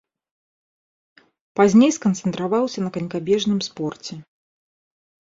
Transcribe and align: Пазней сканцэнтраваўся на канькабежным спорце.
Пазней 1.59 1.91
сканцэнтраваўся 1.97 2.79
на 2.85 2.89
канькабежным 2.95 3.59
спорце. 3.67 4.13